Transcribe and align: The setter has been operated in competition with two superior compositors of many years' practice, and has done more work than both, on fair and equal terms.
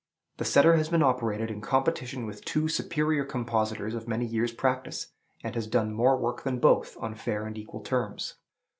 The 0.37 0.45
setter 0.45 0.77
has 0.77 0.89
been 0.89 1.03
operated 1.03 1.51
in 1.51 1.61
competition 1.61 2.25
with 2.25 2.43
two 2.43 2.67
superior 2.67 3.23
compositors 3.23 3.93
of 3.93 4.07
many 4.07 4.25
years' 4.25 4.51
practice, 4.51 5.13
and 5.43 5.53
has 5.53 5.67
done 5.67 5.93
more 5.93 6.17
work 6.17 6.41
than 6.41 6.57
both, 6.57 6.97
on 6.99 7.13
fair 7.13 7.45
and 7.45 7.55
equal 7.55 7.81
terms. 7.81 8.33